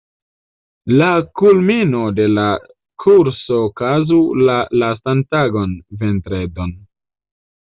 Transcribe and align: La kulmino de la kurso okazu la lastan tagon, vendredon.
La 1.01 1.09
kulmino 1.41 1.99
de 2.19 2.25
la 2.31 2.45
kurso 3.05 3.59
okazu 3.67 4.19
la 4.51 4.57
lastan 4.85 5.23
tagon, 5.37 5.77
vendredon. 6.01 6.75